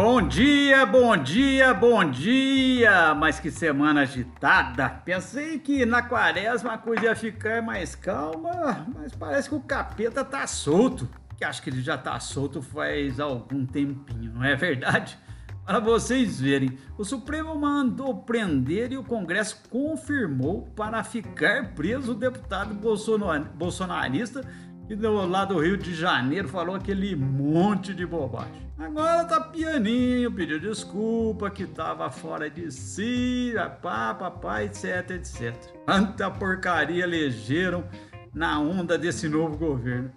Bom 0.00 0.22
dia, 0.22 0.86
bom 0.86 1.16
dia, 1.16 1.74
bom 1.74 2.08
dia! 2.08 3.16
Mas 3.16 3.40
que 3.40 3.50
semana 3.50 4.02
agitada! 4.02 4.88
Pensei 4.88 5.58
que 5.58 5.84
na 5.84 6.00
quaresma 6.00 6.74
a 6.74 6.78
coisa 6.78 7.06
ia 7.06 7.16
ficar 7.16 7.62
mais 7.62 7.96
calma, 7.96 8.86
mas 8.94 9.12
parece 9.12 9.48
que 9.48 9.56
o 9.56 9.60
capeta 9.60 10.24
tá 10.24 10.46
solto. 10.46 11.08
Que 11.36 11.44
acho 11.44 11.60
que 11.60 11.70
ele 11.70 11.82
já 11.82 11.98
tá 11.98 12.20
solto 12.20 12.62
faz 12.62 13.18
algum 13.18 13.66
tempinho, 13.66 14.34
não 14.34 14.44
é 14.44 14.54
verdade? 14.54 15.18
Para 15.66 15.80
vocês 15.80 16.40
verem, 16.40 16.78
o 16.96 17.04
Supremo 17.04 17.56
mandou 17.56 18.22
prender 18.22 18.92
e 18.92 18.96
o 18.96 19.02
Congresso 19.02 19.64
confirmou 19.68 20.62
para 20.76 21.02
ficar 21.02 21.74
preso 21.74 22.12
o 22.12 22.14
deputado 22.14 22.72
bolsonarista 22.72 24.48
que 24.88 24.96
lá 25.06 25.44
do 25.44 25.60
Rio 25.60 25.76
de 25.76 25.94
Janeiro 25.94 26.48
falou 26.48 26.74
aquele 26.74 27.14
monte 27.14 27.92
de 27.92 28.06
bobagem. 28.06 28.66
Agora 28.78 29.22
tá 29.24 29.38
pianinho, 29.38 30.32
pediu 30.32 30.58
desculpa, 30.58 31.50
que 31.50 31.66
tava 31.66 32.10
fora 32.10 32.48
de 32.48 32.72
si, 32.72 33.52
pá, 33.82 34.14
papai, 34.14 34.64
etc, 34.64 35.10
etc. 35.10 35.54
Quanta 35.84 36.30
porcaria 36.30 37.04
elegeram 37.04 37.84
na 38.32 38.58
onda 38.58 38.96
desse 38.96 39.28
novo 39.28 39.58
governo. 39.58 40.10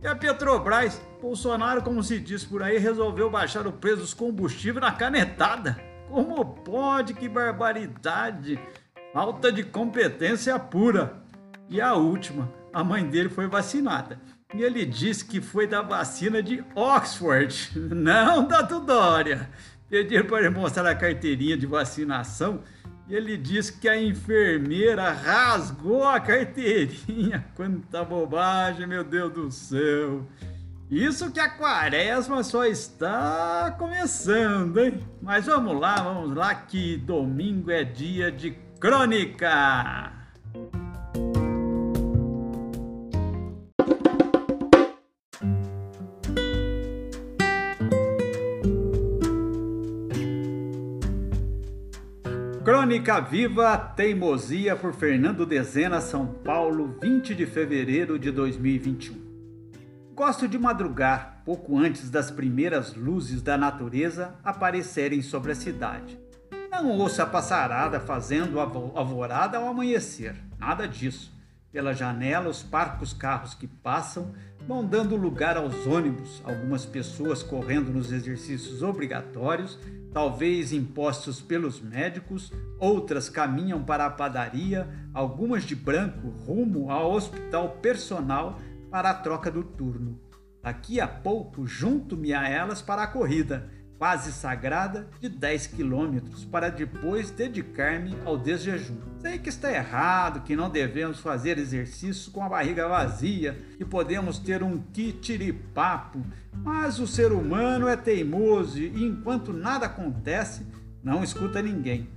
E 0.00 0.06
a 0.06 0.14
Petrobras, 0.14 1.02
Bolsonaro, 1.20 1.82
como 1.82 2.00
se 2.04 2.20
diz 2.20 2.44
por 2.44 2.62
aí, 2.62 2.78
resolveu 2.78 3.28
baixar 3.28 3.66
o 3.66 3.72
preço 3.72 4.02
dos 4.02 4.14
combustíveis 4.14 4.80
na 4.80 4.92
canetada. 4.92 5.76
Como 6.08 6.44
pode? 6.44 7.14
Que 7.14 7.28
barbaridade! 7.28 8.60
Falta 9.12 9.50
de 9.50 9.64
competência 9.64 10.56
pura. 10.56 11.20
E 11.68 11.80
a 11.80 11.94
última, 11.94 12.48
a 12.78 12.84
mãe 12.84 13.04
dele 13.04 13.28
foi 13.28 13.48
vacinada. 13.48 14.20
E 14.54 14.62
ele 14.62 14.86
disse 14.86 15.24
que 15.24 15.40
foi 15.40 15.66
da 15.66 15.82
vacina 15.82 16.40
de 16.40 16.64
Oxford, 16.76 17.72
não 17.92 18.46
da 18.46 18.62
Tudória. 18.62 19.50
Pediram 19.90 20.26
para 20.26 20.38
ele 20.38 20.50
mostrar 20.50 20.88
a 20.88 20.94
carteirinha 20.94 21.56
de 21.56 21.66
vacinação 21.66 22.62
e 23.08 23.16
ele 23.16 23.36
disse 23.36 23.72
que 23.72 23.88
a 23.88 24.00
enfermeira 24.00 25.10
rasgou 25.10 26.04
a 26.04 26.20
carteirinha. 26.20 27.44
Quanta 27.56 28.04
bobagem, 28.04 28.86
meu 28.86 29.02
Deus 29.02 29.32
do 29.32 29.50
céu. 29.50 30.24
Isso 30.88 31.32
que 31.32 31.40
a 31.40 31.48
quaresma 31.48 32.44
só 32.44 32.64
está 32.64 33.74
começando, 33.76 34.78
hein? 34.78 35.00
Mas 35.20 35.46
vamos 35.46 35.80
lá, 35.80 35.96
vamos 35.96 36.36
lá, 36.36 36.54
que 36.54 36.96
domingo 36.96 37.72
é 37.72 37.82
dia 37.82 38.30
de 38.30 38.52
crônica. 38.78 40.17
Crônica 52.88 53.20
Viva 53.20 53.76
Teimosia 53.76 54.74
por 54.74 54.94
Fernando 54.94 55.44
Dezena, 55.44 56.00
São 56.00 56.26
Paulo, 56.26 56.96
20 57.02 57.34
de 57.34 57.44
fevereiro 57.44 58.18
de 58.18 58.30
2021. 58.30 59.14
Gosto 60.14 60.48
de 60.48 60.58
madrugar, 60.58 61.42
pouco 61.44 61.76
antes 61.76 62.08
das 62.08 62.30
primeiras 62.30 62.94
luzes 62.94 63.42
da 63.42 63.58
natureza 63.58 64.36
aparecerem 64.42 65.20
sobre 65.20 65.52
a 65.52 65.54
cidade. 65.54 66.18
Não 66.70 66.88
ouço 66.92 67.20
a 67.20 67.26
passarada 67.26 68.00
fazendo 68.00 68.58
alvorada 68.58 69.58
ao 69.58 69.68
amanhecer, 69.68 70.34
nada 70.58 70.88
disso. 70.88 71.30
Pela 71.70 71.92
janela, 71.92 72.48
os 72.48 72.62
parcos 72.62 73.12
carros 73.12 73.52
que 73.52 73.66
passam 73.66 74.32
vão 74.66 74.82
dando 74.82 75.14
lugar 75.14 75.58
aos 75.58 75.86
ônibus, 75.86 76.40
algumas 76.42 76.86
pessoas 76.86 77.42
correndo 77.42 77.92
nos 77.92 78.10
exercícios 78.10 78.82
obrigatórios, 78.82 79.78
talvez 80.12 80.72
impostos 80.72 81.40
pelos 81.40 81.80
médicos, 81.80 82.52
outras 82.78 83.28
caminham 83.28 83.82
para 83.82 84.06
a 84.06 84.10
padaria, 84.10 84.88
algumas 85.12 85.64
de 85.64 85.74
branco 85.74 86.28
rumo 86.28 86.90
ao 86.90 87.12
hospital 87.12 87.78
personal 87.82 88.58
para 88.90 89.10
a 89.10 89.14
troca 89.14 89.50
do 89.50 89.62
turno. 89.62 90.18
Daqui 90.62 91.00
a 91.00 91.06
pouco 91.06 91.66
junto-me 91.66 92.32
a 92.32 92.48
elas 92.48 92.82
para 92.82 93.02
a 93.02 93.06
corrida 93.06 93.70
quase 93.98 94.32
sagrada 94.32 95.08
de 95.20 95.28
10 95.28 95.66
quilômetros 95.68 96.44
para 96.44 96.68
depois 96.68 97.30
dedicar-me 97.30 98.16
ao 98.24 98.38
desjejum. 98.38 98.96
Sei 99.20 99.38
que 99.38 99.48
está 99.48 99.72
errado, 99.72 100.44
que 100.44 100.54
não 100.54 100.70
devemos 100.70 101.18
fazer 101.18 101.58
exercício 101.58 102.30
com 102.30 102.42
a 102.42 102.48
barriga 102.48 102.86
vazia, 102.86 103.58
que 103.76 103.84
podemos 103.84 104.38
ter 104.38 104.62
um 104.62 104.78
kitiripapo, 104.92 106.24
mas 106.52 107.00
o 107.00 107.06
ser 107.06 107.32
humano 107.32 107.88
é 107.88 107.96
teimoso 107.96 108.78
e 108.78 109.04
enquanto 109.04 109.52
nada 109.52 109.86
acontece, 109.86 110.64
não 111.02 111.24
escuta 111.24 111.60
ninguém. 111.60 112.08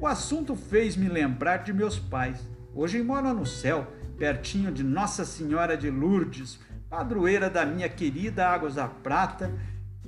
O 0.00 0.06
assunto 0.06 0.54
fez-me 0.54 1.08
lembrar 1.08 1.58
de 1.58 1.72
meus 1.72 1.98
pais. 1.98 2.48
Hoje 2.72 3.02
moram 3.02 3.34
no 3.34 3.46
céu, 3.46 3.92
pertinho 4.16 4.70
de 4.70 4.84
Nossa 4.84 5.24
Senhora 5.24 5.76
de 5.76 5.90
Lourdes, 5.90 6.60
padroeira 6.88 7.50
da 7.50 7.66
minha 7.66 7.88
querida 7.88 8.46
Águas 8.46 8.76
da 8.76 8.86
Prata, 8.86 9.50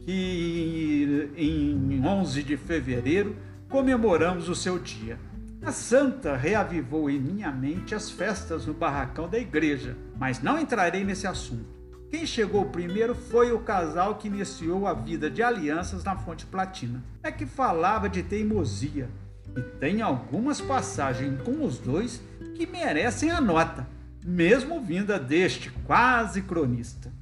que 0.09 1.31
em 1.37 2.03
11 2.03 2.43
de 2.43 2.57
fevereiro 2.57 3.37
comemoramos 3.69 4.49
o 4.49 4.55
seu 4.55 4.79
dia. 4.79 5.19
A 5.63 5.71
santa 5.71 6.35
reavivou 6.35 7.11
em 7.11 7.21
minha 7.21 7.53
mente 7.53 7.95
as 7.95 8.11
festas 8.11 8.65
no 8.65 8.73
barracão 8.73 9.29
da 9.29 9.39
igreja, 9.39 9.95
mas 10.19 10.41
não 10.41 10.59
entrarei 10.59 11.05
nesse 11.05 11.27
assunto. 11.27 11.77
Quem 12.09 12.25
chegou 12.25 12.65
primeiro 12.65 13.15
foi 13.15 13.53
o 13.53 13.59
casal 13.59 14.15
que 14.15 14.29
iniciou 14.29 14.87
a 14.87 14.95
vida 14.95 15.29
de 15.29 15.43
alianças 15.43 16.03
na 16.03 16.17
Fonte 16.17 16.47
Platina. 16.47 17.05
É 17.23 17.31
que 17.31 17.45
falava 17.45 18.09
de 18.09 18.23
teimosia, 18.23 19.11
e 19.55 19.61
tem 19.79 20.01
algumas 20.01 20.59
passagens 20.59 21.39
com 21.43 21.63
os 21.63 21.77
dois 21.77 22.23
que 22.57 22.67
merecem 22.67 23.31
a 23.31 23.43
nota, 23.43 23.87
mesmo 24.25 24.81
vinda 24.81 25.19
deste 25.19 25.71
quase 25.87 26.41
cronista. 26.41 27.13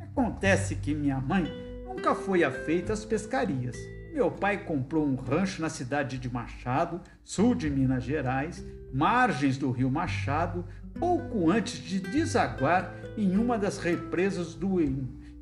Acontece 0.00 0.74
que 0.76 0.94
minha 0.94 1.20
mãe 1.20 1.59
nunca 1.90 2.14
foi 2.14 2.44
afeita 2.44 2.92
às 2.92 3.04
pescarias. 3.04 3.76
Meu 4.12 4.30
pai 4.30 4.64
comprou 4.64 5.04
um 5.04 5.16
rancho 5.16 5.60
na 5.60 5.68
cidade 5.68 6.18
de 6.18 6.32
Machado, 6.32 7.00
sul 7.24 7.54
de 7.54 7.68
Minas 7.68 8.04
Gerais, 8.04 8.64
margens 8.92 9.58
do 9.58 9.70
rio 9.70 9.90
Machado, 9.90 10.64
pouco 10.98 11.50
antes 11.50 11.78
de 11.78 11.98
desaguar 12.00 12.94
em 13.16 13.36
uma 13.36 13.58
das 13.58 13.78
represas 13.78 14.54
do 14.54 14.78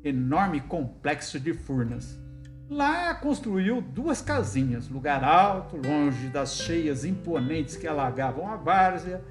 enorme 0.03 0.61
complexo 0.61 1.39
de 1.39 1.53
Furnas. 1.53 2.19
Lá 2.67 3.13
construiu 3.15 3.81
duas 3.81 4.21
casinhas, 4.21 4.89
lugar 4.89 5.23
alto, 5.23 5.77
longe 5.77 6.29
das 6.29 6.55
cheias 6.55 7.05
imponentes 7.05 7.75
que 7.75 7.87
alagavam 7.87 8.47
a 8.47 8.55
várzea, 8.55 9.23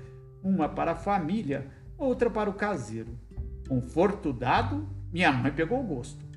uma 0.42 0.68
para 0.68 0.92
a 0.92 0.96
família, 0.96 1.66
outra 1.96 2.30
para 2.30 2.50
o 2.50 2.54
caseiro. 2.54 3.18
Conforto 3.68 4.32
dado, 4.32 4.88
minha 5.12 5.30
mãe 5.32 5.52
pegou 5.52 5.82
gosto. 5.82 6.27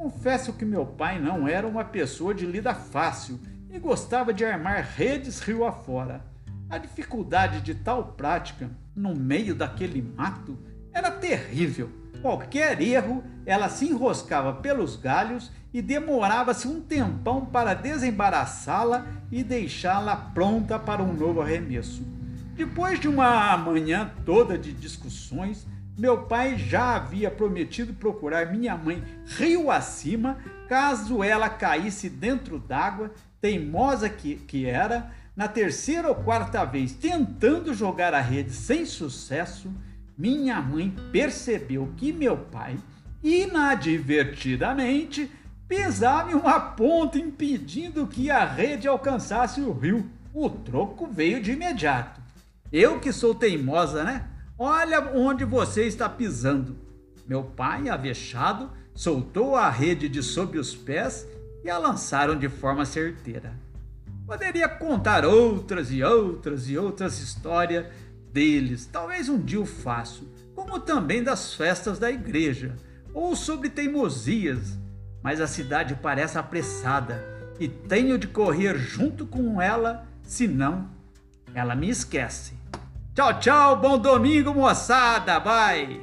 Confesso 0.00 0.54
que 0.54 0.64
meu 0.64 0.86
pai 0.86 1.20
não 1.20 1.46
era 1.46 1.68
uma 1.68 1.84
pessoa 1.84 2.32
de 2.32 2.46
lida 2.46 2.72
fácil 2.72 3.38
e 3.68 3.78
gostava 3.78 4.32
de 4.32 4.42
armar 4.46 4.82
redes 4.96 5.40
rio 5.40 5.62
afora. 5.62 6.24
A 6.70 6.78
dificuldade 6.78 7.60
de 7.60 7.74
tal 7.74 8.14
prática, 8.14 8.70
no 8.96 9.14
meio 9.14 9.54
daquele 9.54 10.00
mato, 10.00 10.58
era 10.90 11.10
terrível. 11.10 11.90
Qualquer 12.22 12.80
erro, 12.80 13.22
ela 13.44 13.68
se 13.68 13.88
enroscava 13.88 14.54
pelos 14.54 14.96
galhos 14.96 15.52
e 15.70 15.82
demorava-se 15.82 16.66
um 16.66 16.80
tempão 16.80 17.44
para 17.44 17.74
desembaraçá-la 17.74 19.06
e 19.30 19.44
deixá-la 19.44 20.16
pronta 20.16 20.78
para 20.78 21.02
um 21.02 21.12
novo 21.12 21.42
arremesso. 21.42 22.02
Depois 22.54 22.98
de 22.98 23.06
uma 23.06 23.54
manhã 23.58 24.10
toda 24.24 24.56
de 24.56 24.72
discussões, 24.72 25.66
meu 26.00 26.22
pai 26.22 26.56
já 26.56 26.96
havia 26.96 27.30
prometido 27.30 27.92
procurar 27.92 28.50
minha 28.50 28.74
mãe 28.74 29.04
rio 29.36 29.70
acima, 29.70 30.38
caso 30.66 31.22
ela 31.22 31.50
caísse 31.50 32.08
dentro 32.08 32.58
d'água, 32.58 33.12
teimosa 33.38 34.08
que, 34.08 34.36
que 34.36 34.64
era, 34.64 35.10
na 35.36 35.46
terceira 35.46 36.08
ou 36.08 36.14
quarta 36.14 36.64
vez 36.64 36.94
tentando 36.94 37.74
jogar 37.74 38.14
a 38.14 38.20
rede 38.20 38.50
sem 38.50 38.86
sucesso, 38.86 39.70
minha 40.16 40.58
mãe 40.62 40.90
percebeu 41.12 41.92
que 41.98 42.14
meu 42.14 42.34
pai, 42.34 42.78
inadvertidamente, 43.22 45.30
pisava 45.68 46.30
em 46.30 46.34
uma 46.34 46.58
ponta 46.58 47.18
impedindo 47.18 48.06
que 48.06 48.30
a 48.30 48.46
rede 48.46 48.88
alcançasse 48.88 49.60
o 49.60 49.70
rio. 49.70 50.08
O 50.32 50.48
troco 50.48 51.06
veio 51.06 51.42
de 51.42 51.52
imediato. 51.52 52.22
Eu 52.72 53.00
que 53.00 53.12
sou 53.12 53.34
teimosa, 53.34 54.02
né? 54.02 54.24
Olha 54.62 55.00
onde 55.14 55.42
você 55.42 55.86
está 55.86 56.06
pisando. 56.06 56.76
Meu 57.26 57.42
pai, 57.42 57.88
avexado, 57.88 58.70
soltou 58.94 59.56
a 59.56 59.70
rede 59.70 60.06
de 60.06 60.22
sob 60.22 60.58
os 60.58 60.76
pés 60.76 61.26
e 61.64 61.70
a 61.70 61.78
lançaram 61.78 62.38
de 62.38 62.46
forma 62.46 62.84
certeira. 62.84 63.54
Poderia 64.26 64.68
contar 64.68 65.24
outras 65.24 65.90
e 65.90 66.02
outras 66.02 66.68
e 66.68 66.76
outras 66.76 67.20
histórias 67.20 67.86
deles, 68.34 68.84
talvez 68.84 69.30
um 69.30 69.40
dia 69.40 69.58
o 69.58 69.64
faço, 69.64 70.30
como 70.54 70.78
também 70.78 71.22
das 71.22 71.54
festas 71.54 71.98
da 71.98 72.10
igreja, 72.10 72.76
ou 73.14 73.34
sobre 73.34 73.70
teimosias, 73.70 74.78
mas 75.22 75.40
a 75.40 75.46
cidade 75.46 75.98
parece 76.02 76.36
apressada 76.36 77.24
e 77.58 77.66
tenho 77.66 78.18
de 78.18 78.26
correr 78.26 78.76
junto 78.76 79.24
com 79.24 79.58
ela, 79.58 80.06
senão 80.22 80.90
ela 81.54 81.74
me 81.74 81.88
esquece. 81.88 82.59
Tchau, 83.14 83.40
tchau, 83.40 83.76
bom 83.76 83.98
domingo, 83.98 84.54
moçada. 84.54 85.40
Bye. 85.40 86.00